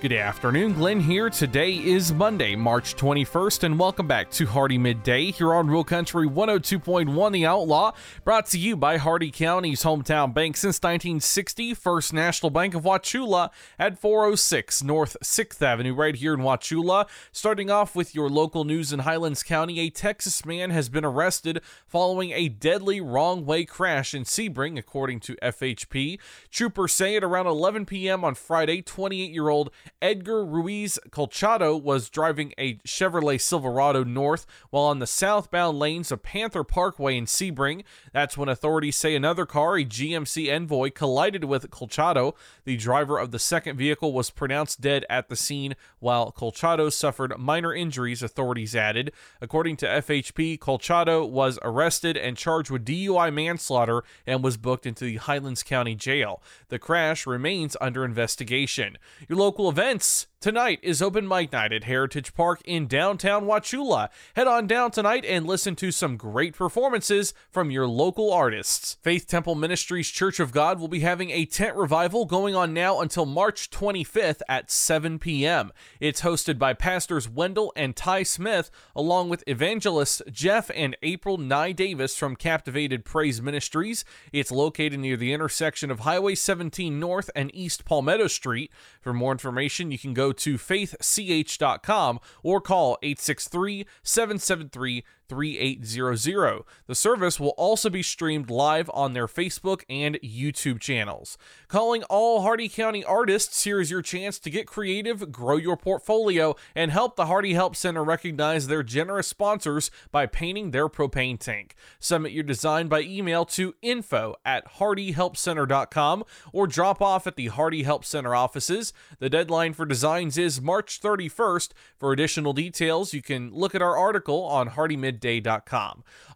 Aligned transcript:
Good 0.00 0.14
afternoon, 0.14 0.72
Glenn 0.72 0.98
here. 0.98 1.28
Today 1.28 1.74
is 1.74 2.10
Monday, 2.10 2.56
March 2.56 2.96
21st, 2.96 3.64
and 3.64 3.78
welcome 3.78 4.06
back 4.06 4.30
to 4.30 4.46
Hardee 4.46 4.78
Midday 4.78 5.30
here 5.30 5.52
on 5.52 5.68
Real 5.68 5.84
Country 5.84 6.26
102.1 6.26 7.32
The 7.32 7.44
Outlaw, 7.44 7.92
brought 8.24 8.46
to 8.46 8.58
you 8.58 8.76
by 8.76 8.96
Hardee 8.96 9.30
County's 9.30 9.82
hometown 9.82 10.32
bank 10.32 10.56
since 10.56 10.78
1960, 10.78 11.74
First 11.74 12.14
National 12.14 12.48
Bank 12.48 12.74
of 12.74 12.84
Wauchula 12.84 13.50
at 13.78 13.98
406 13.98 14.82
North 14.82 15.18
6th 15.22 15.60
Avenue, 15.60 15.92
right 15.92 16.16
here 16.16 16.32
in 16.32 16.40
Wauchula. 16.40 17.06
Starting 17.30 17.70
off 17.70 17.94
with 17.94 18.14
your 18.14 18.30
local 18.30 18.64
news 18.64 18.94
in 18.94 19.00
Highlands 19.00 19.42
County, 19.42 19.80
a 19.80 19.90
Texas 19.90 20.46
man 20.46 20.70
has 20.70 20.88
been 20.88 21.04
arrested 21.04 21.60
following 21.86 22.30
a 22.30 22.48
deadly 22.48 23.02
wrong 23.02 23.44
way 23.44 23.66
crash 23.66 24.14
in 24.14 24.24
Sebring, 24.24 24.78
according 24.78 25.20
to 25.20 25.36
FHP. 25.42 26.18
Troopers 26.50 26.94
say 26.94 27.16
at 27.16 27.22
around 27.22 27.48
11 27.48 27.84
p.m. 27.84 28.24
on 28.24 28.34
Friday, 28.34 28.80
28 28.80 29.30
year 29.30 29.50
old 29.50 29.70
Edgar 30.02 30.42
Ruiz 30.46 30.98
Colchado 31.10 31.76
was 31.76 32.08
driving 32.08 32.54
a 32.56 32.76
Chevrolet 32.86 33.38
Silverado 33.38 34.02
north 34.02 34.46
while 34.70 34.84
on 34.84 34.98
the 34.98 35.06
southbound 35.06 35.78
lanes 35.78 36.10
of 36.10 36.22
Panther 36.22 36.64
Parkway 36.64 37.18
in 37.18 37.26
Sebring. 37.26 37.84
That's 38.10 38.38
when 38.38 38.48
authorities 38.48 38.96
say 38.96 39.14
another 39.14 39.44
car, 39.44 39.76
a 39.76 39.84
GMC 39.84 40.50
Envoy, 40.50 40.90
collided 40.90 41.44
with 41.44 41.70
Colchado. 41.70 42.34
The 42.64 42.78
driver 42.78 43.18
of 43.18 43.30
the 43.30 43.38
second 43.38 43.76
vehicle 43.76 44.14
was 44.14 44.30
pronounced 44.30 44.80
dead 44.80 45.04
at 45.10 45.28
the 45.28 45.36
scene, 45.36 45.76
while 45.98 46.32
Colchado 46.32 46.88
suffered 46.88 47.38
minor 47.38 47.74
injuries, 47.74 48.22
authorities 48.22 48.74
added. 48.74 49.12
According 49.42 49.76
to 49.78 49.86
FHP, 49.86 50.58
Colchado 50.58 51.26
was 51.26 51.58
arrested 51.60 52.16
and 52.16 52.38
charged 52.38 52.70
with 52.70 52.86
DUI 52.86 53.30
manslaughter 53.34 54.02
and 54.26 54.42
was 54.42 54.56
booked 54.56 54.86
into 54.86 55.04
the 55.04 55.16
Highlands 55.16 55.62
County 55.62 55.94
Jail. 55.94 56.42
The 56.70 56.78
crash 56.78 57.26
remains 57.26 57.76
under 57.82 58.02
investigation. 58.02 58.96
Your 59.28 59.38
local 59.38 59.68
events 59.90 60.28
Tonight 60.40 60.78
is 60.82 61.02
open 61.02 61.28
mic 61.28 61.52
night 61.52 61.70
at 61.70 61.84
Heritage 61.84 62.32
Park 62.32 62.62
in 62.64 62.86
downtown 62.86 63.44
Wauchula. 63.44 64.08
Head 64.34 64.46
on 64.46 64.66
down 64.66 64.90
tonight 64.90 65.22
and 65.26 65.46
listen 65.46 65.76
to 65.76 65.92
some 65.92 66.16
great 66.16 66.56
performances 66.56 67.34
from 67.50 67.70
your 67.70 67.86
local 67.86 68.32
artists. 68.32 68.96
Faith 69.02 69.26
Temple 69.26 69.54
Ministries 69.54 70.08
Church 70.08 70.40
of 70.40 70.50
God 70.50 70.80
will 70.80 70.88
be 70.88 71.00
having 71.00 71.30
a 71.30 71.44
tent 71.44 71.76
revival 71.76 72.24
going 72.24 72.54
on 72.54 72.72
now 72.72 73.02
until 73.02 73.26
March 73.26 73.68
25th 73.68 74.40
at 74.48 74.70
7 74.70 75.18
p.m. 75.18 75.72
It's 76.00 76.22
hosted 76.22 76.58
by 76.58 76.72
pastors 76.72 77.28
Wendell 77.28 77.70
and 77.76 77.94
Ty 77.94 78.22
Smith, 78.22 78.70
along 78.96 79.28
with 79.28 79.44
evangelists 79.46 80.22
Jeff 80.30 80.70
and 80.74 80.96
April 81.02 81.36
Nye 81.36 81.72
Davis 81.72 82.16
from 82.16 82.34
Captivated 82.34 83.04
Praise 83.04 83.42
Ministries. 83.42 84.06
It's 84.32 84.50
located 84.50 85.00
near 85.00 85.18
the 85.18 85.34
intersection 85.34 85.90
of 85.90 86.00
Highway 86.00 86.34
17 86.34 86.98
North 86.98 87.28
and 87.36 87.54
East 87.54 87.84
Palmetto 87.84 88.26
Street. 88.26 88.70
For 89.02 89.12
more 89.12 89.32
information, 89.32 89.79
you 89.88 89.98
can 89.98 90.14
go 90.14 90.32
to 90.32 90.56
faithch.com 90.56 92.20
or 92.42 92.60
call 92.60 92.98
863 93.02 93.86
773 94.02 95.04
3800. 95.30 96.64
The 96.86 96.94
service 96.96 97.38
will 97.38 97.50
also 97.50 97.88
be 97.88 98.02
streamed 98.02 98.50
live 98.50 98.90
on 98.92 99.12
their 99.12 99.28
Facebook 99.28 99.84
and 99.88 100.18
YouTube 100.22 100.80
channels. 100.80 101.38
Calling 101.68 102.02
all 102.04 102.42
Hardee 102.42 102.68
County 102.68 103.04
artists, 103.04 103.62
here 103.62 103.80
is 103.80 103.92
your 103.92 104.02
chance 104.02 104.40
to 104.40 104.50
get 104.50 104.66
creative, 104.66 105.30
grow 105.30 105.56
your 105.56 105.76
portfolio, 105.76 106.56
and 106.74 106.90
help 106.90 107.14
the 107.14 107.26
Hardee 107.26 107.54
Help 107.54 107.76
Center 107.76 108.02
recognize 108.02 108.66
their 108.66 108.82
generous 108.82 109.28
sponsors 109.28 109.92
by 110.10 110.26
painting 110.26 110.72
their 110.72 110.88
propane 110.88 111.38
tank. 111.38 111.76
Submit 112.00 112.32
your 112.32 112.42
design 112.42 112.88
by 112.88 113.02
email 113.02 113.44
to 113.44 113.76
info 113.82 114.34
at 114.44 114.66
hardeehelpcenter.com 114.78 116.24
or 116.52 116.66
drop 116.66 117.00
off 117.00 117.28
at 117.28 117.36
the 117.36 117.46
Hardee 117.46 117.84
Help 117.84 118.04
Center 118.04 118.34
offices. 118.34 118.92
The 119.20 119.30
deadline 119.30 119.74
for 119.74 119.86
designs 119.86 120.36
is 120.36 120.60
March 120.60 121.00
31st. 121.00 121.70
For 121.96 122.12
additional 122.12 122.52
details, 122.52 123.14
you 123.14 123.22
can 123.22 123.52
look 123.52 123.76
at 123.76 123.82
our 123.82 123.96
article 123.96 124.42
on 124.42 124.68
Hardee 124.68 124.96
Mid 124.96 125.19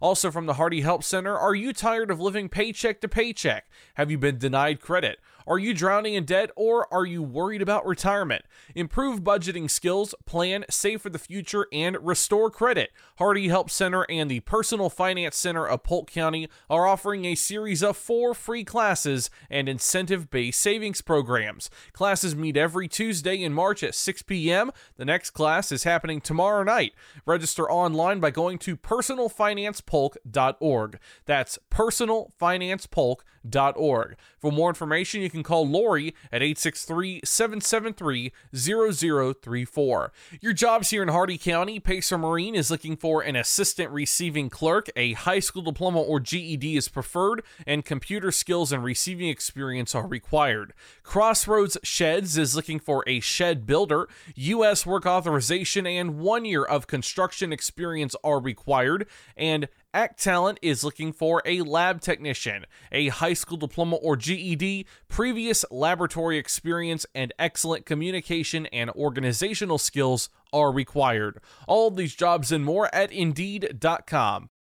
Also 0.01 0.31
from 0.31 0.45
the 0.45 0.53
Hardee 0.53 0.81
Help 0.81 1.03
Center, 1.03 1.37
are 1.37 1.55
you 1.55 1.73
tired 1.73 2.11
of 2.11 2.19
living 2.19 2.49
paycheck 2.49 3.01
to 3.01 3.07
paycheck? 3.07 3.65
Have 3.95 4.11
you 4.11 4.17
been 4.17 4.37
denied 4.37 4.79
credit? 4.79 5.19
Are 5.47 5.59
you 5.59 5.75
drowning 5.75 6.15
in 6.15 6.25
debt 6.25 6.49
or 6.55 6.91
are 6.93 7.05
you 7.05 7.21
worried 7.21 7.61
about 7.61 7.85
retirement? 7.85 8.45
Improve 8.73 9.21
budgeting 9.21 9.69
skills, 9.69 10.15
plan, 10.25 10.65
save 10.69 11.01
for 11.01 11.09
the 11.09 11.19
future, 11.19 11.67
and 11.71 11.97
restore 12.01 12.49
credit. 12.49 12.91
Hardee 13.19 13.49
Help 13.49 13.69
Center 13.69 14.07
and 14.09 14.31
the 14.31 14.39
Personal 14.39 14.89
Finance 14.89 15.37
Center 15.37 15.67
of 15.67 15.83
Polk 15.83 16.09
County 16.09 16.49
are 16.69 16.87
offering 16.87 17.25
a 17.25 17.35
series 17.35 17.83
of 17.83 17.95
four 17.95 18.33
free 18.33 18.63
classes 18.63 19.29
and 19.49 19.69
incentive 19.69 20.31
based 20.31 20.59
savings 20.59 21.01
programs. 21.01 21.69
Classes 21.93 22.35
meet 22.35 22.57
every 22.57 22.87
Tuesday 22.87 23.43
in 23.43 23.53
March 23.53 23.83
at 23.83 23.93
6 23.93 24.23
p.m. 24.23 24.71
The 24.97 25.05
next 25.05 25.29
class 25.31 25.71
is 25.71 25.83
happening 25.83 26.21
tomorrow 26.21 26.63
night. 26.63 26.93
Register 27.25 27.69
online 27.69 28.19
by 28.19 28.31
going 28.31 28.57
to 28.59 28.75
personalfinancepolk.org. 28.75 30.99
That's 31.25 31.59
personalfinancepolk.org. 31.69 33.23
For 33.49 34.51
more 34.51 34.69
information, 34.69 35.21
you 35.21 35.29
can 35.29 35.43
call 35.43 35.67
Lori 35.67 36.15
at 36.31 36.41
863 36.41 37.21
773 37.23 38.31
0034. 38.55 40.11
Your 40.41 40.53
jobs 40.53 40.89
here 40.89 41.03
in 41.03 41.09
Hardee 41.09 41.37
County, 41.37 41.79
Pacer 41.79 42.17
Marine 42.17 42.55
is 42.55 42.71
looking 42.71 42.95
for 42.95 43.21
an 43.21 43.35
assistant 43.35 43.91
receiving 43.91 44.49
clerk. 44.49 44.89
A 44.95 45.13
high 45.13 45.39
school 45.39 45.61
diploma 45.61 46.01
or 46.01 46.19
GED 46.19 46.75
is 46.75 46.87
preferred, 46.87 47.43
and 47.65 47.85
computer 47.85 48.31
skills 48.31 48.71
and 48.71 48.83
receiving 48.83 49.29
experience 49.29 49.95
are 49.95 50.07
required. 50.07 50.73
Crossroads 51.03 51.77
Sheds 51.83 52.37
is 52.37 52.55
looking 52.55 52.79
for 52.79 53.03
a 53.07 53.19
shed 53.19 53.65
builder. 53.65 54.07
U.S. 54.35 54.85
work 54.85 55.05
authorization 55.05 55.87
and 55.87 56.19
one 56.19 56.45
year 56.45 56.63
of 56.63 56.87
construction 56.87 57.51
experience 57.53 58.15
are 58.23 58.39
required, 58.39 59.07
and 59.35 59.67
Act 59.95 60.21
Talent 60.21 60.59
is 60.61 60.83
looking 60.83 61.13
for 61.13 61.41
a 61.45 61.61
lab 61.61 62.01
technician, 62.01 62.65
a 62.91 63.07
high 63.07 63.33
school 63.33 63.55
diploma 63.55 63.95
or 63.95 64.17
GED, 64.17 64.85
previous 65.07 65.63
laboratory 65.71 66.37
experience, 66.37 67.05
and 67.15 67.33
excellent 67.39 67.85
communication 67.85 68.65
and 68.73 68.89
organizational 68.89 69.77
skills 69.77 70.27
are 70.51 70.69
required. 70.69 71.39
All 71.65 71.87
of 71.87 71.95
these 71.95 72.13
jobs 72.13 72.51
and 72.51 72.65
more 72.65 72.93
at 72.93 73.13
Indeed.com. 73.13 74.49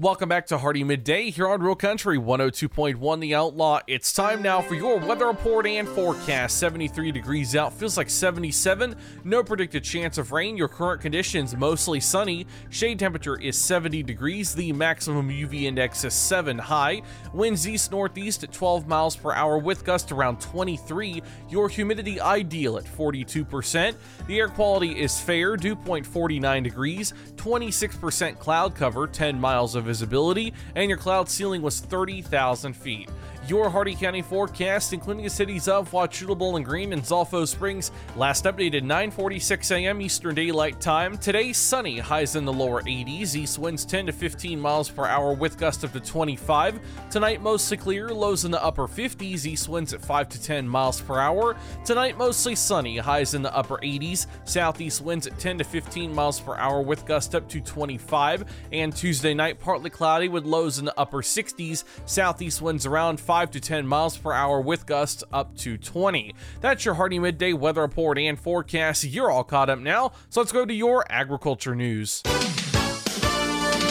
Welcome 0.00 0.28
back 0.28 0.46
to 0.46 0.58
Hardee 0.58 0.84
Midday 0.84 1.28
here 1.28 1.48
on 1.48 1.60
Real 1.60 1.74
Country 1.74 2.18
102.1 2.18 3.20
The 3.20 3.34
Outlaw. 3.34 3.80
It's 3.88 4.12
time 4.12 4.40
now 4.40 4.62
for 4.62 4.76
your 4.76 4.96
weather 4.96 5.26
report 5.26 5.66
and 5.66 5.88
forecast. 5.88 6.56
73 6.58 7.10
degrees 7.10 7.56
out, 7.56 7.72
feels 7.72 7.96
like 7.96 8.08
77. 8.08 8.94
No 9.24 9.42
predicted 9.42 9.82
chance 9.82 10.16
of 10.16 10.30
rain. 10.30 10.56
Your 10.56 10.68
current 10.68 11.00
conditions 11.00 11.56
mostly 11.56 11.98
sunny. 11.98 12.46
Shade 12.70 13.00
temperature 13.00 13.40
is 13.40 13.58
70 13.58 14.04
degrees. 14.04 14.54
The 14.54 14.72
maximum 14.72 15.30
UV 15.30 15.62
index 15.62 16.04
is 16.04 16.14
7 16.14 16.58
high. 16.58 17.02
Winds 17.32 17.66
east 17.66 17.90
northeast 17.90 18.44
at 18.44 18.52
12 18.52 18.86
miles 18.86 19.16
per 19.16 19.32
hour 19.32 19.58
with 19.58 19.84
gusts 19.84 20.12
around 20.12 20.40
23. 20.40 21.24
Your 21.48 21.68
humidity 21.68 22.20
ideal 22.20 22.76
at 22.76 22.84
42%. 22.84 23.96
The 24.28 24.38
air 24.38 24.46
quality 24.46 24.92
is 24.92 25.20
fair, 25.20 25.56
dew 25.56 25.74
point 25.74 26.06
49 26.06 26.62
degrees. 26.62 27.14
26% 27.34 28.38
cloud 28.38 28.76
cover, 28.76 29.08
10 29.08 29.40
miles 29.40 29.74
of 29.74 29.87
visibility, 29.88 30.52
and 30.76 30.88
your 30.88 30.98
cloud 30.98 31.28
ceiling 31.28 31.62
was 31.62 31.80
30,000 31.80 32.74
feet. 32.74 33.08
Your 33.48 33.70
Hardee 33.70 33.94
County 33.94 34.20
forecast, 34.20 34.92
including 34.92 35.24
the 35.24 35.30
cities 35.30 35.68
of 35.68 35.90
Wauchula, 35.90 36.36
Bowling 36.36 36.64
Green, 36.64 36.92
and 36.92 37.02
Zolfo 37.02 37.48
Springs, 37.48 37.90
last 38.14 38.44
updated 38.44 38.82
9:46 38.82 39.70
a.m. 39.70 40.02
Eastern 40.02 40.34
Daylight 40.34 40.82
Time. 40.82 41.16
Today, 41.16 41.54
sunny, 41.54 41.98
highs 41.98 42.36
in 42.36 42.44
the 42.44 42.52
lower 42.52 42.82
80s, 42.82 43.34
east 43.34 43.58
winds 43.58 43.86
10 43.86 44.04
to 44.04 44.12
15 44.12 44.60
miles 44.60 44.90
per 44.90 45.06
hour 45.06 45.32
with 45.32 45.56
gusts 45.56 45.82
up 45.82 45.94
to 45.94 46.00
25. 46.00 46.78
Tonight, 47.10 47.40
mostly 47.40 47.78
clear, 47.78 48.10
lows 48.10 48.44
in 48.44 48.50
the 48.50 48.62
upper 48.62 48.86
50s, 48.86 49.46
east 49.46 49.66
winds 49.66 49.94
at 49.94 50.02
5 50.02 50.28
to 50.28 50.42
10 50.42 50.68
miles 50.68 51.00
per 51.00 51.18
hour. 51.18 51.56
Tonight, 51.86 52.18
mostly 52.18 52.54
sunny, 52.54 52.98
highs 52.98 53.32
in 53.32 53.40
the 53.40 53.56
upper 53.56 53.78
80s, 53.78 54.26
southeast 54.44 55.00
winds 55.00 55.26
at 55.26 55.38
10 55.38 55.56
to 55.56 55.64
15 55.64 56.14
miles 56.14 56.38
per 56.38 56.54
hour 56.54 56.82
with 56.82 57.06
gusts 57.06 57.34
up 57.34 57.48
to 57.48 57.62
25. 57.62 58.44
And 58.74 58.94
Tuesday 58.94 59.32
night, 59.32 59.58
partly 59.58 59.88
cloudy 59.88 60.28
with 60.28 60.44
lows 60.44 60.78
in 60.78 60.84
the 60.84 61.00
upper 61.00 61.22
60s, 61.22 61.84
southeast 62.04 62.60
winds 62.60 62.84
around 62.84 63.18
5 63.18 63.37
5 63.38 63.52
to 63.52 63.60
10 63.60 63.86
miles 63.86 64.18
per 64.18 64.32
hour 64.32 64.60
with 64.60 64.84
gusts 64.84 65.22
up 65.32 65.56
to 65.58 65.78
20. 65.78 66.34
That's 66.60 66.84
your 66.84 66.94
Hardee 66.94 67.20
Midday 67.20 67.52
weather 67.52 67.82
report 67.82 68.18
and 68.18 68.36
forecast. 68.36 69.04
You're 69.04 69.30
all 69.30 69.44
caught 69.44 69.70
up 69.70 69.78
now, 69.78 70.10
so 70.28 70.40
let's 70.40 70.50
go 70.50 70.66
to 70.66 70.74
your 70.74 71.04
agriculture 71.08 71.76
news. 71.76 72.24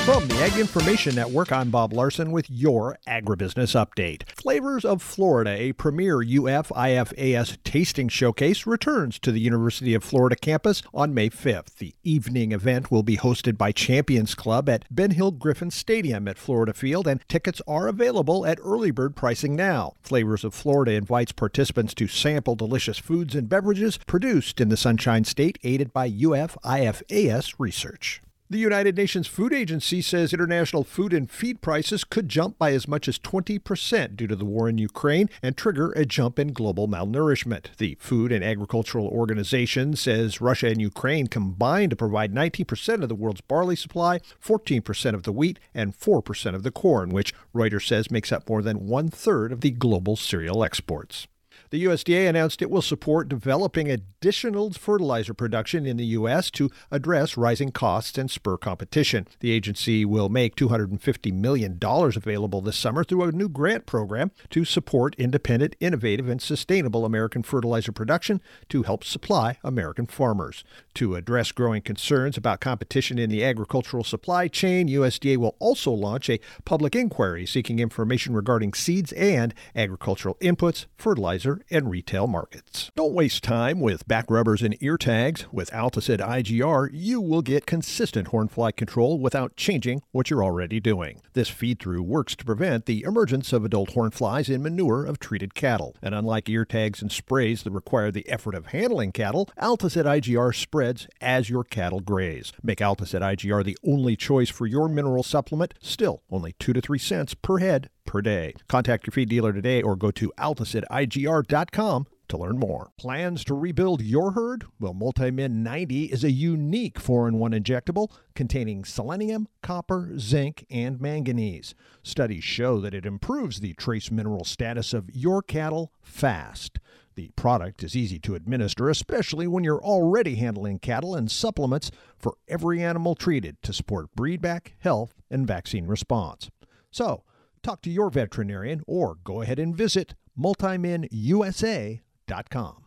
From 0.07 0.25
the 0.29 0.41
Ag 0.41 0.57
Information 0.57 1.15
Network, 1.15 1.51
I'm 1.51 1.69
Bob 1.69 1.91
Larson 1.91 2.31
with 2.31 2.49
your 2.49 2.97
agribusiness 3.05 3.75
update. 3.75 4.23
Flavors 4.31 4.85
of 4.85 5.01
Florida, 5.01 5.49
a 5.49 5.73
premier 5.73 6.19
UFIFAS 6.19 7.57
tasting 7.65 8.07
showcase, 8.07 8.65
returns 8.65 9.19
to 9.19 9.33
the 9.33 9.41
University 9.41 9.93
of 9.93 10.05
Florida 10.05 10.37
campus 10.37 10.81
on 10.93 11.13
May 11.13 11.29
5th. 11.29 11.75
The 11.79 11.93
evening 12.05 12.53
event 12.53 12.89
will 12.89 13.03
be 13.03 13.17
hosted 13.17 13.57
by 13.57 13.73
Champions 13.73 14.33
Club 14.33 14.69
at 14.69 14.85
Ben 14.89 15.11
Hill 15.11 15.31
Griffin 15.31 15.71
Stadium 15.71 16.29
at 16.29 16.37
Florida 16.37 16.71
Field, 16.71 17.05
and 17.05 17.19
tickets 17.27 17.61
are 17.67 17.89
available 17.89 18.45
at 18.45 18.59
early 18.63 18.91
bird 18.91 19.13
pricing 19.13 19.57
now. 19.57 19.95
Flavors 20.01 20.45
of 20.45 20.53
Florida 20.53 20.93
invites 20.93 21.33
participants 21.33 21.93
to 21.95 22.07
sample 22.07 22.55
delicious 22.55 22.97
foods 22.97 23.35
and 23.35 23.49
beverages 23.49 23.97
produced 23.97 24.61
in 24.61 24.69
the 24.69 24.77
Sunshine 24.77 25.25
State, 25.25 25.59
aided 25.65 25.91
by 25.91 26.09
UFIFAS 26.09 27.55
research. 27.59 28.21
The 28.49 28.57
United 28.57 28.95
Nations 28.95 29.27
Food 29.27 29.51
Agency 29.51 30.01
says 30.01 30.31
international 30.31 30.85
food 30.85 31.11
and 31.11 31.29
feed 31.29 31.59
prices 31.59 32.05
could 32.05 32.29
jump 32.29 32.57
by 32.57 32.71
as 32.71 32.87
much 32.87 33.09
as 33.09 33.19
20% 33.19 34.15
due 34.15 34.25
to 34.25 34.37
the 34.37 34.45
war 34.45 34.69
in 34.69 34.77
Ukraine 34.77 35.29
and 35.43 35.57
trigger 35.57 35.91
a 35.91 36.05
jump 36.05 36.39
in 36.39 36.53
global 36.53 36.87
malnourishment. 36.87 37.75
The 37.75 37.97
Food 37.99 38.31
and 38.31 38.45
Agricultural 38.45 39.05
Organization 39.09 39.97
says 39.97 40.39
Russia 40.39 40.67
and 40.67 40.79
Ukraine 40.79 41.27
combined 41.27 41.89
to 41.89 41.97
provide 41.97 42.33
19% 42.33 43.03
of 43.03 43.09
the 43.09 43.15
world's 43.15 43.41
barley 43.41 43.75
supply, 43.75 44.21
14% 44.41 45.13
of 45.13 45.23
the 45.23 45.33
wheat, 45.33 45.59
and 45.73 45.93
4% 45.93 46.55
of 46.55 46.63
the 46.63 46.71
corn, 46.71 47.09
which 47.09 47.33
Reuters 47.53 47.85
says 47.85 48.09
makes 48.09 48.31
up 48.31 48.47
more 48.47 48.61
than 48.61 48.87
one 48.87 49.09
third 49.09 49.51
of 49.51 49.59
the 49.59 49.71
global 49.71 50.15
cereal 50.15 50.63
exports. 50.63 51.27
The 51.69 51.83
USDA 51.83 52.29
announced 52.29 52.61
it 52.61 52.69
will 52.69 52.81
support 52.81 53.27
developing 53.27 53.91
additional 53.91 54.71
fertilizer 54.71 55.33
production 55.33 55.85
in 55.85 55.97
the 55.97 56.05
U.S. 56.05 56.49
to 56.51 56.69
address 56.91 57.35
rising 57.35 57.71
costs 57.71 58.17
and 58.17 58.31
spur 58.31 58.57
competition. 58.57 59.27
The 59.41 59.51
agency 59.51 60.05
will 60.05 60.29
make 60.29 60.55
$250 60.55 61.33
million 61.33 61.77
available 61.81 62.61
this 62.61 62.77
summer 62.77 63.03
through 63.03 63.23
a 63.23 63.31
new 63.31 63.49
grant 63.49 63.85
program 63.85 64.31
to 64.51 64.63
support 64.63 65.15
independent, 65.17 65.75
innovative, 65.79 66.29
and 66.29 66.41
sustainable 66.41 67.03
American 67.03 67.43
fertilizer 67.43 67.91
production 67.91 68.41
to 68.69 68.83
help 68.83 69.03
supply 69.03 69.57
American 69.63 70.05
farmers. 70.05 70.63
To 70.95 71.15
address 71.15 71.51
growing 71.51 71.81
concerns 71.81 72.37
about 72.37 72.61
competition 72.61 73.19
in 73.19 73.29
the 73.29 73.43
agricultural 73.43 74.03
supply 74.03 74.47
chain, 74.47 74.87
USDA 74.87 75.37
will 75.37 75.55
also 75.59 75.91
launch 75.91 76.29
a 76.29 76.39
public 76.65 76.95
inquiry 76.95 77.45
seeking 77.45 77.79
information 77.79 78.33
regarding 78.33 78.73
seeds 78.73 79.11
and 79.13 79.53
agricultural 79.75 80.35
inputs, 80.35 80.85
fertilizer, 80.97 81.56
and 81.69 81.89
retail 81.89 82.27
markets. 82.27 82.91
Don't 82.95 83.13
waste 83.13 83.43
time 83.43 83.79
with 83.79 84.07
back 84.07 84.29
rubbers 84.29 84.61
and 84.61 84.75
ear 84.81 84.97
tags. 84.97 85.45
With 85.51 85.71
Altosid 85.71 86.19
IGR, 86.19 86.89
you 86.91 87.21
will 87.21 87.41
get 87.41 87.65
consistent 87.65 88.29
hornfly 88.29 88.75
control 88.75 89.19
without 89.19 89.55
changing 89.55 90.01
what 90.11 90.29
you're 90.29 90.43
already 90.43 90.79
doing. 90.79 91.21
This 91.33 91.49
feed 91.49 91.79
through 91.79 92.03
works 92.03 92.35
to 92.35 92.45
prevent 92.45 92.85
the 92.85 93.03
emergence 93.03 93.53
of 93.53 93.63
adult 93.65 93.91
hornflies 93.91 94.53
in 94.53 94.63
manure 94.63 95.05
of 95.05 95.19
treated 95.19 95.53
cattle. 95.53 95.95
And 96.01 96.13
unlike 96.15 96.49
ear 96.49 96.65
tags 96.65 97.01
and 97.01 97.11
sprays 97.11 97.63
that 97.63 97.71
require 97.71 98.11
the 98.11 98.27
effort 98.29 98.55
of 98.55 98.67
handling 98.67 99.11
cattle, 99.11 99.49
Altosid 99.61 100.05
IGR 100.05 100.55
spreads 100.55 101.07
as 101.21 101.49
your 101.49 101.63
cattle 101.63 101.99
graze. 101.99 102.53
Make 102.63 102.79
Altosid 102.79 103.21
IGR 103.21 103.63
the 103.63 103.77
only 103.85 104.15
choice 104.15 104.49
for 104.49 104.65
your 104.65 104.87
mineral 104.87 105.23
supplement, 105.23 105.73
still 105.81 106.23
only 106.29 106.53
2 106.59 106.73
to 106.73 106.81
3 106.81 106.97
cents 106.97 107.33
per 107.33 107.59
head 107.59 107.89
per 108.07 108.21
day. 108.21 108.55
Contact 108.67 109.05
your 109.05 109.11
feed 109.11 109.29
dealer 109.29 109.53
today 109.53 109.83
or 109.83 109.95
go 109.95 110.09
to 110.11 110.33
altosidigr.com 110.39 112.07
to 112.29 112.37
learn 112.37 112.57
more. 112.57 112.91
Plans 112.97 113.43
to 113.45 113.53
rebuild 113.53 114.01
your 114.01 114.31
herd? 114.31 114.65
Well, 114.79 114.93
Multimin 114.93 115.51
90 115.51 116.05
is 116.05 116.23
a 116.23 116.31
unique 116.31 116.99
4 116.99 117.27
in 117.27 117.39
1 117.39 117.51
injectable 117.51 118.11
containing 118.35 118.85
selenium, 118.85 119.47
copper, 119.61 120.11
zinc, 120.17 120.65
and 120.69 120.99
manganese. 120.99 121.75
Studies 122.03 122.43
show 122.43 122.79
that 122.81 122.93
it 122.93 123.05
improves 123.05 123.59
the 123.59 123.73
trace 123.73 124.11
mineral 124.11 124.43
status 124.43 124.93
of 124.93 125.09
your 125.13 125.41
cattle 125.41 125.91
fast. 126.01 126.79
The 127.15 127.31
product 127.35 127.83
is 127.83 127.95
easy 127.95 128.19
to 128.19 128.35
administer, 128.35 128.89
especially 128.89 129.47
when 129.47 129.63
you're 129.63 129.83
already 129.83 130.35
handling 130.35 130.77
cattle 130.79 131.15
and 131.15 131.31
supplements 131.31 131.89
for 132.15 132.35
every 132.47 132.83
animal 132.83 133.15
treated 133.15 133.57
to 133.63 133.73
support 133.73 134.15
breedback, 134.15 134.73
health, 134.79 135.15
and 135.31 135.47
vaccine 135.47 135.87
response. 135.87 136.51
So, 136.91 137.23
talk 137.67 137.81
to 137.81 137.89
your 137.89 138.09
veterinarian 138.09 138.81
or 138.87 139.17
go 139.25 139.41
ahead 139.41 139.59
and 139.59 139.75
visit 139.75 140.15
multiminusa.com. 140.39 142.86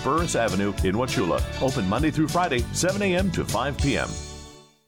Burris 0.00 0.36
Avenue 0.36 0.72
in 0.84 0.94
Wauchula. 0.96 1.42
Open 1.62 1.88
Monday 1.88 2.10
through 2.10 2.28
Friday, 2.28 2.60
7 2.72 3.00
a.m. 3.02 3.30
to 3.32 3.44
5 3.44 3.78
p.m. 3.78 4.08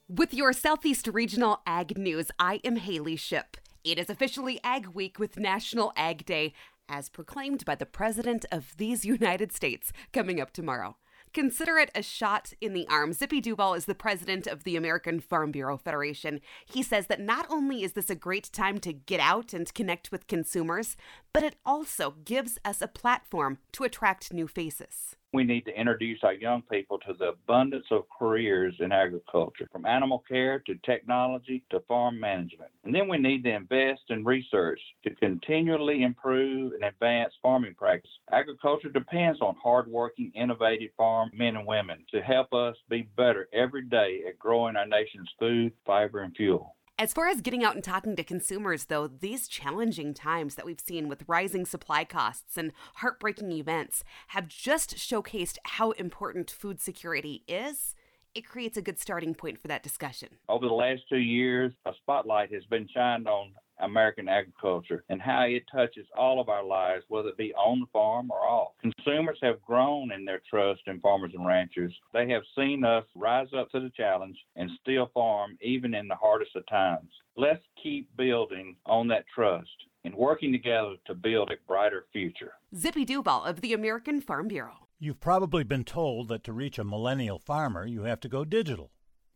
With 0.08 0.34
your 0.34 0.52
Southeast 0.52 1.08
Regional 1.08 1.60
Ag 1.66 1.96
News, 1.96 2.30
I 2.38 2.60
am 2.62 2.76
Haley 2.76 3.16
Ship. 3.16 3.56
It 3.82 3.98
is 3.98 4.10
officially 4.10 4.60
Ag 4.62 4.88
Week 4.88 5.18
with 5.18 5.38
National 5.38 5.92
Ag 5.96 6.24
Day, 6.24 6.52
as 6.88 7.08
proclaimed 7.08 7.64
by 7.64 7.74
the 7.74 7.86
President 7.86 8.44
of 8.52 8.76
these 8.76 9.04
United 9.06 9.52
States, 9.52 9.92
coming 10.12 10.40
up 10.40 10.52
tomorrow. 10.52 10.96
Consider 11.34 11.78
it 11.78 11.90
a 11.96 12.02
shot 12.02 12.52
in 12.60 12.74
the 12.74 12.86
arm. 12.88 13.12
Zippy 13.12 13.40
Duvall 13.40 13.74
is 13.74 13.86
the 13.86 13.94
president 13.94 14.46
of 14.46 14.62
the 14.62 14.76
American 14.76 15.18
Farm 15.18 15.50
Bureau 15.50 15.76
Federation. 15.76 16.40
He 16.64 16.80
says 16.80 17.08
that 17.08 17.20
not 17.20 17.44
only 17.50 17.82
is 17.82 17.94
this 17.94 18.08
a 18.08 18.14
great 18.14 18.52
time 18.52 18.78
to 18.78 18.92
get 18.92 19.18
out 19.18 19.52
and 19.52 19.74
connect 19.74 20.12
with 20.12 20.28
consumers, 20.28 20.96
but 21.32 21.42
it 21.42 21.56
also 21.66 22.14
gives 22.24 22.60
us 22.64 22.80
a 22.80 22.86
platform 22.86 23.58
to 23.72 23.82
attract 23.82 24.32
new 24.32 24.46
faces 24.46 25.16
we 25.34 25.44
need 25.44 25.64
to 25.66 25.78
introduce 25.78 26.20
our 26.22 26.32
young 26.32 26.62
people 26.70 26.98
to 27.00 27.12
the 27.18 27.30
abundance 27.30 27.86
of 27.90 28.04
careers 28.16 28.74
in 28.78 28.92
agriculture, 28.92 29.68
from 29.72 29.84
animal 29.84 30.24
care 30.28 30.60
to 30.60 30.76
technology 30.86 31.64
to 31.70 31.80
farm 31.88 32.18
management. 32.18 32.70
And 32.84 32.94
then 32.94 33.08
we 33.08 33.18
need 33.18 33.42
to 33.44 33.54
invest 33.54 34.02
in 34.10 34.24
research 34.24 34.80
to 35.02 35.14
continually 35.16 36.04
improve 36.04 36.72
and 36.72 36.84
advance 36.84 37.34
farming 37.42 37.74
practice. 37.74 38.10
Agriculture 38.30 38.90
depends 38.90 39.40
on 39.40 39.56
hardworking, 39.62 40.30
innovative 40.34 40.90
farm 40.96 41.30
men 41.34 41.56
and 41.56 41.66
women 41.66 42.04
to 42.12 42.22
help 42.22 42.52
us 42.54 42.76
be 42.88 43.08
better 43.16 43.48
every 43.52 43.82
day 43.82 44.22
at 44.28 44.38
growing 44.38 44.76
our 44.76 44.86
nation's 44.86 45.30
food, 45.38 45.72
fiber, 45.84 46.20
and 46.20 46.34
fuel. 46.36 46.76
As 46.96 47.12
far 47.12 47.26
as 47.26 47.40
getting 47.40 47.64
out 47.64 47.74
and 47.74 47.82
talking 47.82 48.14
to 48.14 48.22
consumers, 48.22 48.84
though, 48.84 49.08
these 49.08 49.48
challenging 49.48 50.14
times 50.14 50.54
that 50.54 50.64
we've 50.64 50.78
seen 50.78 51.08
with 51.08 51.24
rising 51.26 51.66
supply 51.66 52.04
costs 52.04 52.56
and 52.56 52.70
heartbreaking 52.96 53.50
events 53.50 54.04
have 54.28 54.46
just 54.46 54.94
showcased 54.94 55.58
how 55.64 55.90
important 55.92 56.52
food 56.52 56.80
security 56.80 57.42
is. 57.48 57.96
It 58.34 58.44
creates 58.44 58.76
a 58.76 58.82
good 58.82 58.98
starting 58.98 59.32
point 59.36 59.60
for 59.60 59.68
that 59.68 59.84
discussion. 59.84 60.28
Over 60.48 60.66
the 60.66 60.74
last 60.74 61.02
two 61.08 61.18
years, 61.18 61.72
a 61.86 61.92
spotlight 62.02 62.52
has 62.52 62.64
been 62.64 62.88
shined 62.92 63.28
on 63.28 63.52
American 63.78 64.28
agriculture 64.28 65.04
and 65.08 65.22
how 65.22 65.42
it 65.42 65.62
touches 65.70 66.06
all 66.18 66.40
of 66.40 66.48
our 66.48 66.64
lives, 66.64 67.04
whether 67.06 67.28
it 67.28 67.36
be 67.36 67.54
on 67.54 67.80
the 67.80 67.86
farm 67.92 68.32
or 68.32 68.40
off. 68.40 68.72
Consumers 68.80 69.38
have 69.40 69.62
grown 69.62 70.10
in 70.10 70.24
their 70.24 70.42
trust 70.50 70.80
in 70.88 70.98
farmers 70.98 71.30
and 71.32 71.46
ranchers. 71.46 71.94
They 72.12 72.28
have 72.30 72.42
seen 72.56 72.84
us 72.84 73.04
rise 73.14 73.48
up 73.56 73.70
to 73.70 73.78
the 73.78 73.90
challenge 73.90 74.36
and 74.56 74.68
still 74.80 75.10
farm 75.14 75.56
even 75.60 75.94
in 75.94 76.08
the 76.08 76.16
hardest 76.16 76.56
of 76.56 76.66
times. 76.66 77.10
Let's 77.36 77.62
keep 77.80 78.08
building 78.16 78.74
on 78.84 79.06
that 79.08 79.26
trust 79.32 79.70
and 80.04 80.14
working 80.14 80.52
together 80.52 80.96
to 81.06 81.14
build 81.14 81.50
a 81.50 81.66
brighter 81.66 82.04
future. 82.12 82.52
Zippy 82.76 83.04
Duvall 83.04 83.44
of 83.44 83.60
the 83.60 83.72
American 83.72 84.20
Farm 84.20 84.48
Bureau. 84.48 84.88
You've 84.98 85.20
probably 85.20 85.64
been 85.64 85.84
told 85.84 86.28
that 86.28 86.44
to 86.44 86.52
reach 86.52 86.78
a 86.78 86.84
millennial 86.84 87.38
farmer, 87.38 87.86
you 87.86 88.02
have 88.02 88.20
to 88.20 88.28
go 88.28 88.44
digital. 88.44 88.90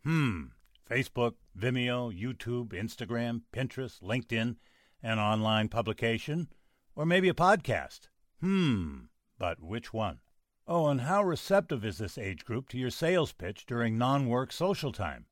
Hmm. 0.04 0.44
Facebook, 0.88 1.34
Vimeo, 1.58 2.10
YouTube, 2.10 2.68
Instagram, 2.68 3.42
Pinterest, 3.52 4.00
LinkedIn, 4.00 4.56
an 5.02 5.18
online 5.18 5.68
publication, 5.68 6.48
or 6.94 7.04
maybe 7.04 7.28
a 7.28 7.34
podcast. 7.34 8.08
Hmm, 8.40 9.06
but 9.38 9.60
which 9.62 9.92
one? 9.92 10.20
Oh, 10.66 10.88
and 10.88 11.02
how 11.02 11.22
receptive 11.22 11.84
is 11.84 11.98
this 11.98 12.18
age 12.18 12.44
group 12.44 12.68
to 12.70 12.78
your 12.78 12.90
sales 12.90 13.32
pitch 13.32 13.66
during 13.66 13.98
non 13.98 14.28
work 14.28 14.52
social 14.52 14.92
time? 14.92 15.26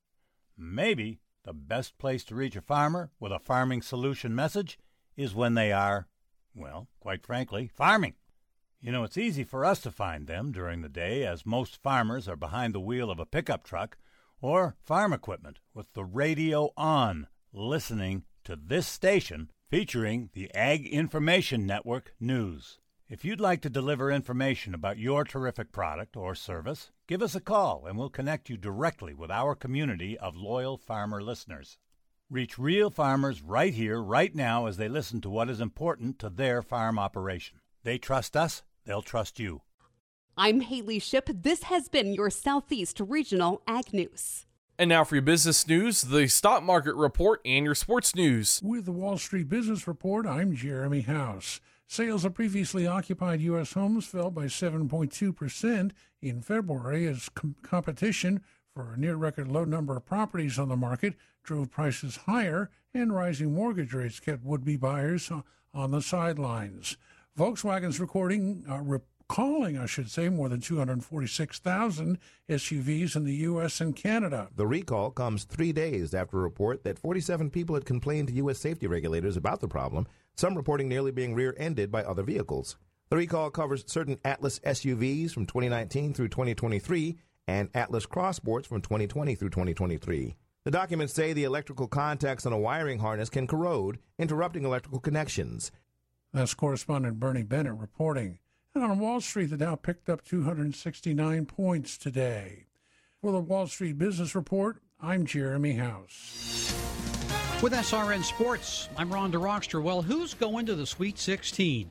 Maybe 0.57 1.19
the 1.43 1.53
best 1.53 1.97
place 1.97 2.23
to 2.25 2.35
reach 2.35 2.55
a 2.55 2.61
farmer 2.61 3.11
with 3.19 3.31
a 3.31 3.39
farming 3.39 3.81
solution 3.81 4.35
message 4.35 4.77
is 5.17 5.35
when 5.35 5.55
they 5.55 5.73
are, 5.73 6.07
well, 6.55 6.87
quite 7.01 7.25
frankly, 7.25 7.67
farming. 7.67 8.13
You 8.79 8.91
know, 8.91 9.03
it's 9.03 9.17
easy 9.17 9.43
for 9.43 9.65
us 9.65 9.81
to 9.81 9.91
find 9.91 10.27
them 10.27 10.51
during 10.51 10.81
the 10.81 10.89
day 10.89 11.25
as 11.25 11.45
most 11.45 11.81
farmers 11.81 12.27
are 12.27 12.35
behind 12.35 12.73
the 12.73 12.79
wheel 12.79 13.09
of 13.09 13.19
a 13.19 13.25
pickup 13.25 13.63
truck 13.63 13.97
or 14.39 14.75
farm 14.79 15.11
equipment 15.11 15.59
with 15.73 15.91
the 15.93 16.05
radio 16.05 16.71
on, 16.77 17.27
listening 17.51 18.23
to 18.43 18.55
this 18.55 18.85
station 18.85 19.51
featuring 19.69 20.29
the 20.33 20.53
Ag 20.53 20.85
Information 20.85 21.65
Network 21.65 22.13
News. 22.19 22.79
If 23.09 23.25
you'd 23.25 23.41
like 23.41 23.61
to 23.61 23.69
deliver 23.69 24.11
information 24.11 24.73
about 24.73 24.99
your 24.99 25.23
terrific 25.23 25.71
product 25.71 26.15
or 26.15 26.35
service, 26.35 26.91
give 27.07 27.23
us 27.23 27.35
a 27.35 27.41
call 27.41 27.85
and 27.85 27.97
we'll 27.97 28.09
connect 28.09 28.49
you 28.49 28.57
directly 28.57 29.13
with 29.13 29.31
our 29.31 29.55
community 29.55 30.17
of 30.17 30.35
loyal 30.35 30.77
farmer 30.77 31.21
listeners. 31.21 31.77
Reach 32.29 32.59
real 32.59 32.89
farmers 32.89 33.41
right 33.41 33.73
here, 33.73 34.01
right 34.01 34.35
now, 34.35 34.65
as 34.65 34.75
they 34.75 34.89
listen 34.89 35.21
to 35.21 35.29
what 35.29 35.49
is 35.49 35.61
important 35.61 36.19
to 36.19 36.29
their 36.29 36.61
farm 36.61 36.99
operation. 36.99 37.61
They 37.83 37.97
trust 37.97 38.35
us, 38.35 38.63
they'll 38.83 39.01
trust 39.01 39.39
you. 39.39 39.61
I'm 40.35 40.59
Haley 40.59 40.99
Ship. 40.99 41.29
This 41.33 41.63
has 41.63 41.87
been 41.87 42.13
your 42.13 42.29
Southeast 42.29 42.99
Regional 42.99 43.61
Ag 43.65 43.93
News. 43.93 44.45
And 44.77 44.89
now 44.89 45.05
for 45.05 45.15
your 45.15 45.21
business 45.21 45.65
news, 45.69 46.01
the 46.01 46.27
stock 46.27 46.63
market 46.63 46.95
report, 46.95 47.39
and 47.45 47.63
your 47.63 47.75
sports 47.75 48.13
news. 48.13 48.59
With 48.61 48.83
the 48.83 48.91
Wall 48.91 49.17
Street 49.17 49.47
Business 49.47 49.87
Report, 49.87 50.27
I'm 50.27 50.53
Jeremy 50.53 51.01
House. 51.01 51.61
Sales 51.87 52.25
of 52.25 52.33
previously 52.33 52.85
occupied 52.85 53.39
U.S. 53.39 53.71
homes 53.71 54.05
fell 54.05 54.31
by 54.31 54.47
7.2% 54.47 55.91
in 56.21 56.41
February 56.41 57.07
as 57.07 57.29
com- 57.29 57.55
competition 57.63 58.41
for 58.77 58.93
a 58.93 58.99
near 58.99 59.15
record 59.15 59.47
low 59.47 59.65
number 59.65 59.97
of 59.97 60.05
properties 60.05 60.59
on 60.59 60.69
the 60.69 60.75
market 60.75 61.15
drove 61.43 61.71
prices 61.71 62.15
higher, 62.27 62.69
and 62.93 63.11
rising 63.11 63.51
mortgage 63.51 63.91
rates 63.91 64.19
kept 64.19 64.43
would 64.43 64.63
be 64.63 64.75
buyers 64.75 65.31
on 65.73 65.89
the 65.89 65.99
sidelines. 65.99 66.95
Volkswagen's 67.35 67.99
recording 67.99 68.63
uh, 68.69 68.77
re- 68.77 68.99
calling, 69.27 69.79
I 69.79 69.87
should 69.87 70.11
say, 70.11 70.29
more 70.29 70.47
than 70.47 70.61
246,000 70.61 72.19
SUVs 72.47 73.15
in 73.15 73.23
the 73.23 73.33
U.S. 73.33 73.81
and 73.81 73.95
Canada. 73.95 74.49
The 74.55 74.67
recall 74.67 75.09
comes 75.09 75.45
three 75.45 75.71
days 75.71 76.13
after 76.13 76.37
a 76.37 76.41
report 76.41 76.83
that 76.83 76.99
47 76.99 77.49
people 77.49 77.73
had 77.73 77.85
complained 77.85 78.27
to 78.27 78.35
U.S. 78.35 78.59
safety 78.59 78.85
regulators 78.85 79.37
about 79.37 79.59
the 79.59 79.67
problem, 79.67 80.05
some 80.35 80.53
reporting 80.53 80.87
nearly 80.87 81.11
being 81.11 81.33
rear 81.33 81.55
ended 81.57 81.91
by 81.91 82.03
other 82.03 82.21
vehicles. 82.21 82.77
The 83.09 83.15
recall 83.15 83.49
covers 83.49 83.85
certain 83.87 84.19
Atlas 84.25 84.59
SUVs 84.59 85.31
from 85.31 85.45
2019 85.45 86.13
through 86.13 86.27
2023 86.27 87.17
and 87.47 87.69
Atlas 87.73 88.05
Crossports 88.05 88.65
from 88.65 88.81
2020 88.81 89.35
through 89.35 89.49
2023. 89.49 90.35
The 90.65 90.71
documents 90.71 91.13
say 91.13 91.31
the 91.31 91.45
electrical 91.45 91.87
contacts 91.87 92.45
on 92.45 92.51
a 92.51 92.59
wiring 92.59 92.99
harness 92.99 93.29
can 93.29 93.47
corrode, 93.47 93.99
interrupting 94.19 94.65
electrical 94.65 94.99
connections. 94.99 95.71
That's 96.33 96.53
correspondent 96.53 97.19
Bernie 97.19 97.43
Bennett 97.43 97.75
reporting. 97.75 98.39
And 98.75 98.83
on 98.83 98.99
Wall 98.99 99.21
Street, 99.21 99.49
the 99.49 99.57
Dow 99.57 99.75
picked 99.75 100.09
up 100.09 100.25
269 100.25 101.45
points 101.45 101.97
today. 101.97 102.65
For 103.21 103.31
the 103.31 103.39
Wall 103.39 103.65
Street 103.67 103.97
Business 103.97 104.35
Report, 104.35 104.81
I'm 105.01 105.25
Jeremy 105.25 105.73
House. 105.73 106.73
With 107.63 107.73
SRN 107.73 108.23
Sports, 108.23 108.89
I'm 108.97 109.11
Ron 109.11 109.31
DeRockster. 109.31 109.81
Well, 109.81 110.03
who's 110.03 110.35
going 110.35 110.67
to 110.67 110.75
the 110.75 110.85
Sweet 110.85 111.17
16? 111.17 111.89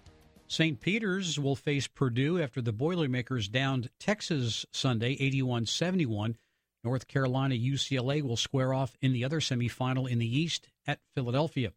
St. 0.49 0.81
Peter's 0.81 1.39
will 1.39 1.57
face 1.57 1.89
Purdue 1.89 2.41
after 2.41 2.63
the 2.63 2.73
Boilermakers 2.73 3.49
downed 3.49 3.91
Texas 3.99 4.65
Sunday 4.71 5.17
81 5.19 5.67
71. 5.67 6.37
North 6.85 7.09
Carolina 7.09 7.57
UCLA 7.57 8.23
will 8.23 8.37
square 8.37 8.73
off 8.73 8.97
in 9.01 9.13
the 9.13 9.25
other 9.25 9.41
semifinal 9.41 10.09
in 10.09 10.19
the 10.19 10.39
East 10.39 10.69
at 10.87 11.01
Philadelphia. 11.15 11.73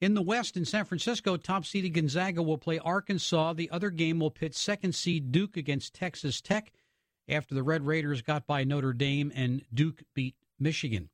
In 0.00 0.14
the 0.14 0.22
West, 0.22 0.56
in 0.56 0.64
San 0.64 0.84
Francisco, 0.84 1.36
top 1.36 1.64
seeded 1.64 1.94
Gonzaga 1.94 2.42
will 2.42 2.58
play 2.58 2.78
Arkansas. 2.78 3.54
The 3.54 3.70
other 3.70 3.90
game 3.90 4.20
will 4.20 4.30
pit 4.30 4.54
second 4.54 4.94
seed 4.94 5.32
Duke 5.32 5.56
against 5.56 5.94
Texas 5.94 6.40
Tech 6.40 6.72
after 7.28 7.54
the 7.54 7.62
Red 7.62 7.86
Raiders 7.86 8.22
got 8.22 8.46
by 8.46 8.62
Notre 8.62 8.92
Dame 8.92 9.32
and 9.34 9.62
Duke 9.74 10.04
beat 10.14 10.36
Michigan. 10.60 11.08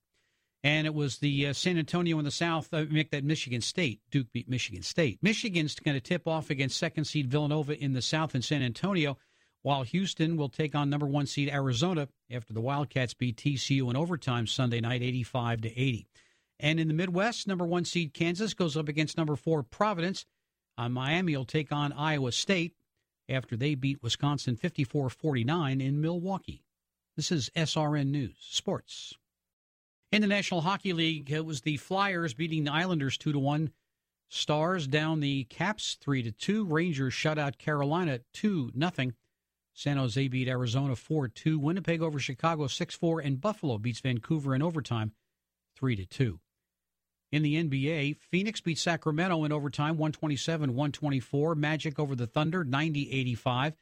And 0.64 0.86
it 0.86 0.94
was 0.94 1.18
the 1.18 1.48
uh, 1.48 1.52
San 1.52 1.76
Antonio 1.76 2.18
in 2.18 2.24
the 2.24 2.30
South 2.30 2.72
uh, 2.72 2.84
make 2.88 3.10
that 3.10 3.24
Michigan 3.24 3.60
State. 3.60 4.00
Duke 4.10 4.30
beat 4.32 4.48
Michigan 4.48 4.82
State. 4.82 5.18
Michigan's 5.20 5.74
going 5.74 5.96
to 5.96 6.00
tip 6.00 6.28
off 6.28 6.50
against 6.50 6.78
second 6.78 7.04
seed 7.04 7.28
Villanova 7.28 7.76
in 7.76 7.94
the 7.94 8.02
South 8.02 8.34
in 8.34 8.42
San 8.42 8.62
Antonio, 8.62 9.18
while 9.62 9.82
Houston 9.82 10.36
will 10.36 10.48
take 10.48 10.74
on 10.74 10.88
number 10.88 11.06
one 11.06 11.26
seed 11.26 11.48
Arizona 11.48 12.08
after 12.30 12.52
the 12.52 12.60
Wildcats 12.60 13.14
beat 13.14 13.36
TCU 13.36 13.90
in 13.90 13.96
overtime 13.96 14.46
Sunday 14.46 14.80
night, 14.80 15.02
85 15.02 15.62
to 15.62 15.68
80. 15.68 16.06
And 16.60 16.78
in 16.78 16.86
the 16.86 16.94
Midwest, 16.94 17.48
number 17.48 17.66
one 17.66 17.84
seed 17.84 18.14
Kansas 18.14 18.54
goes 18.54 18.76
up 18.76 18.88
against 18.88 19.16
number 19.16 19.34
four 19.34 19.64
Providence. 19.64 20.26
Uh, 20.78 20.88
Miami 20.88 21.36
will 21.36 21.44
take 21.44 21.72
on 21.72 21.92
Iowa 21.92 22.30
State 22.30 22.76
after 23.28 23.56
they 23.56 23.74
beat 23.74 24.02
Wisconsin 24.02 24.56
54 24.56 25.10
49 25.10 25.80
in 25.80 26.00
Milwaukee. 26.00 26.62
This 27.16 27.32
is 27.32 27.50
SRN 27.56 28.06
News 28.06 28.36
Sports. 28.38 29.14
In 30.12 30.20
the 30.20 30.28
National 30.28 30.60
Hockey 30.60 30.92
League, 30.92 31.30
it 31.30 31.46
was 31.46 31.62
the 31.62 31.78
Flyers 31.78 32.34
beating 32.34 32.64
the 32.64 32.72
Islanders 32.72 33.16
2 33.16 33.32
to 33.32 33.38
1. 33.38 33.70
Stars 34.28 34.86
down 34.86 35.20
the 35.20 35.44
Caps 35.44 35.96
3 36.02 36.22
to 36.24 36.30
2. 36.30 36.66
Rangers 36.66 37.14
shut 37.14 37.38
out 37.38 37.56
Carolina 37.56 38.20
2 38.34 38.72
0. 38.78 39.12
San 39.72 39.96
Jose 39.96 40.28
beat 40.28 40.48
Arizona 40.48 40.96
4 40.96 41.28
2. 41.28 41.58
Winnipeg 41.58 42.02
over 42.02 42.18
Chicago 42.18 42.66
6 42.66 42.94
4. 42.94 43.20
And 43.20 43.40
Buffalo 43.40 43.78
beats 43.78 44.00
Vancouver 44.00 44.54
in 44.54 44.60
overtime 44.60 45.12
3 45.76 45.96
to 45.96 46.04
2. 46.04 46.38
In 47.30 47.42
the 47.42 47.64
NBA, 47.64 48.18
Phoenix 48.18 48.60
beat 48.60 48.78
Sacramento 48.78 49.44
in 49.44 49.52
overtime 49.52 49.96
127 49.96 50.74
124. 50.74 51.54
Magic 51.54 51.98
over 51.98 52.14
the 52.14 52.26
Thunder 52.26 52.64
90 52.64 53.10
85. 53.10 53.76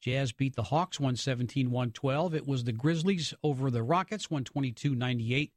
Jazz 0.00 0.32
beat 0.32 0.56
the 0.56 0.64
Hawks 0.64 0.98
117 0.98 1.70
112. 1.70 2.34
It 2.34 2.46
was 2.46 2.64
the 2.64 2.72
Grizzlies 2.72 3.34
over 3.44 3.70
the 3.70 3.84
Rockets 3.84 4.28
122 4.28 4.96
98 4.96 5.52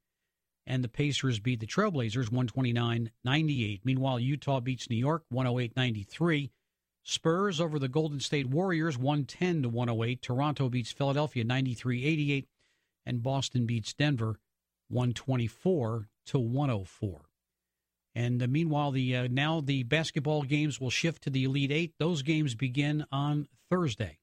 and 0.69 0.83
the 0.83 0.87
Pacers 0.87 1.39
beat 1.39 1.59
the 1.59 1.65
Trailblazers 1.65 2.31
129 2.31 3.11
98. 3.25 3.81
Meanwhile, 3.83 4.19
Utah 4.19 4.59
beats 4.59 4.89
New 4.89 4.95
York 4.95 5.23
108 5.29 5.75
93. 5.75 6.51
Spurs 7.03 7.59
over 7.59 7.79
the 7.79 7.87
Golden 7.89 8.19
State 8.19 8.45
Warriors 8.47 8.97
110 8.97 9.63
to 9.63 9.69
108. 9.69 10.21
Toronto 10.21 10.69
beats 10.69 10.91
Philadelphia 10.91 11.43
93 11.43 12.05
88. 12.05 12.47
And 13.05 13.23
Boston 13.23 13.65
beats 13.65 13.93
Denver 13.93 14.39
124 14.89 16.07
to 16.27 16.39
104. 16.39 17.21
And 18.13 18.43
uh, 18.43 18.47
meanwhile, 18.47 18.91
the 18.91 19.15
uh, 19.15 19.27
now 19.29 19.61
the 19.61 19.83
basketball 19.83 20.43
games 20.43 20.79
will 20.79 20.91
shift 20.91 21.23
to 21.23 21.31
the 21.31 21.45
Elite 21.45 21.71
Eight. 21.71 21.93
Those 21.97 22.21
games 22.21 22.53
begin 22.53 23.05
on 23.11 23.47
Thursday. 23.69 24.19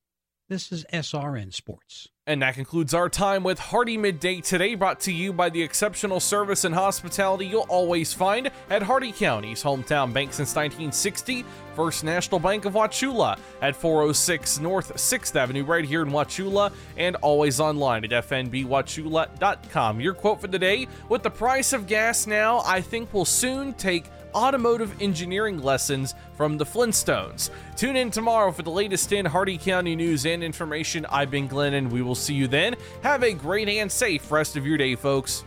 This 0.49 0.71
is 0.71 0.85
SRN 0.93 1.53
Sports. 1.53 2.09
And 2.29 2.43
that 2.43 2.55
concludes 2.55 2.93
our 2.93 3.09
time 3.09 3.45
with 3.45 3.61
Hardee 3.61 3.97
Midday 3.97 4.41
today, 4.41 4.75
brought 4.75 4.99
to 5.03 5.13
you 5.13 5.33
by 5.33 5.49
the 5.49 5.63
exceptional 5.63 6.19
service 6.19 6.65
and 6.65 6.75
hospitality 6.75 7.47
you'll 7.47 7.67
always 7.69 8.13
find 8.13 8.51
at 8.69 8.83
Hardee 8.83 9.13
County's 9.13 9.63
hometown 9.63 10.13
bank 10.13 10.33
since 10.33 10.57
1960, 10.57 11.45
First 11.77 12.03
National 12.03 12.41
Bank 12.41 12.65
of 12.65 12.73
Wauchula 12.73 13.39
at 13.63 13.77
406 13.77 14.59
North 14.59 14.93
6th 14.95 15.37
Avenue, 15.37 15.63
right 15.63 15.85
here 15.85 16.03
in 16.03 16.09
Wauchula, 16.09 16.73
and 16.97 17.15
always 17.17 17.61
online 17.61 18.03
at 18.05 18.11
fnbwauchula.com. 18.11 20.01
Your 20.01 20.15
quote 20.15 20.41
for 20.41 20.49
the 20.49 20.59
day 20.59 20.89
with 21.09 21.23
the 21.23 21.31
price 21.31 21.73
of 21.73 21.87
gas 21.87 22.27
now, 22.27 22.61
I 22.67 22.81
think 22.81 23.15
we'll 23.15 23.25
soon 23.25 23.73
take 23.75 24.07
automotive 24.35 25.01
engineering 25.01 25.63
lessons 25.63 26.15
from 26.37 26.59
the 26.59 26.65
Flintstones. 26.65 27.51
Tune 27.75 27.97
in 27.97 28.11
tomorrow 28.11 28.53
for 28.53 28.63
the 28.63 28.71
latest 28.71 29.13
in 29.13 29.25
Hardee 29.25 29.57
County 29.57 29.97
news 29.97 30.27
and 30.27 30.45
information. 30.45 31.07
I've 31.07 31.31
been 31.31 31.47
Glenn, 31.47 31.75
and 31.75 31.91
we 31.91 32.03
will 32.03 32.15
see 32.17 32.35
you 32.35 32.49
then. 32.49 32.77
Have 33.03 33.23
a 33.23 33.33
great 33.33 33.69
and 33.69 33.91
safe 33.91 34.31
rest 34.31 34.57
of 34.57 34.67
your 34.67 34.77
day, 34.77 34.95
folks. 34.95 35.45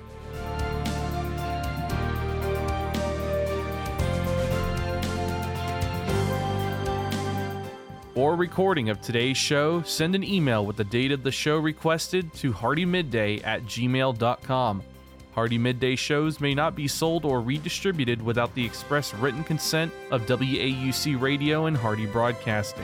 For 8.20 8.36
recording 8.36 8.90
of 8.90 9.00
today's 9.00 9.38
show, 9.38 9.82
send 9.84 10.14
an 10.14 10.26
email 10.26 10.66
with 10.66 10.76
the 10.76 10.84
date 10.84 11.14
of 11.14 11.24
the 11.24 11.32
show 11.32 11.58
requested 11.58 12.34
to 12.34 12.52
hardeemidday 12.52 13.46
at 13.46 13.64
gmail.com. 13.64 14.84
Hardee 15.32 15.58
Midday 15.58 15.96
shows 15.96 16.42
may 16.42 16.54
not 16.54 16.76
be 16.76 16.86
sold 16.86 17.24
or 17.24 17.40
redistributed 17.40 18.22
without 18.22 18.54
the 18.56 18.66
express 18.66 19.14
written 19.14 19.46
consent 19.46 19.94
of 20.12 20.26
WAUC 20.26 21.22
Radio 21.22 21.68
and 21.68 21.78
Hardee 21.78 22.08
Broadcasting. 22.08 22.84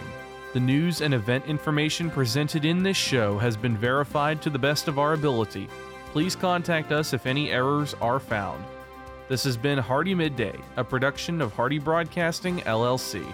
The 0.56 0.62
news 0.62 1.02
and 1.02 1.14
event 1.14 1.48
information 1.48 2.10
presented 2.10 2.64
in 2.64 2.82
this 2.82 2.96
show 2.96 3.38
has 3.40 3.58
been 3.58 3.76
verified 3.76 4.42
to 4.42 4.50
the 4.50 4.58
best 4.58 4.88
of 4.88 4.98
our 4.98 5.12
ability. 5.12 5.68
Please 6.14 6.34
contact 6.34 6.94
us 6.94 7.12
if 7.12 7.26
any 7.26 7.52
errors 7.52 7.94
are 7.96 8.22
found. 8.22 8.64
This 9.28 9.44
has 9.44 9.58
been 9.58 9.78
Hardee 9.78 10.16
Midday, 10.16 10.58
a 10.78 10.84
production 10.86 11.42
of 11.42 11.52
Hardee 11.52 11.80
Broadcasting, 11.80 12.60
LLC. 12.60 13.26